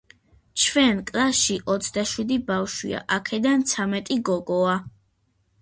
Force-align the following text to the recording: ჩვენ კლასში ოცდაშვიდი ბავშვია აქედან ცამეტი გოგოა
ჩვენ 0.61 1.01
კლასში 1.09 1.57
ოცდაშვიდი 1.75 2.39
ბავშვია 2.49 3.05
აქედან 3.19 3.69
ცამეტი 3.75 4.21
გოგოა 4.31 4.77